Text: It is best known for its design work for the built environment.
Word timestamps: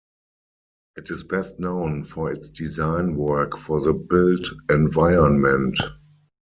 It 0.95 1.11
is 1.11 1.25
best 1.25 1.59
known 1.59 2.03
for 2.03 2.31
its 2.31 2.49
design 2.49 3.15
work 3.17 3.55
for 3.55 3.79
the 3.81 3.93
built 3.93 4.47
environment. 4.67 5.77